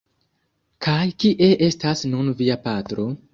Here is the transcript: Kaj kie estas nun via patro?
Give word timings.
Kaj 0.85 1.03
kie 1.23 1.49
estas 1.67 2.03
nun 2.15 2.33
via 2.41 2.57
patro? 2.65 3.07